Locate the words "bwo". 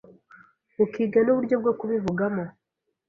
1.61-1.73